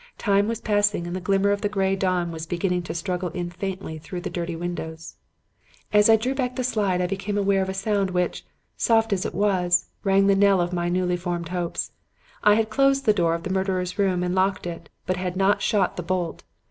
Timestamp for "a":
7.69-7.75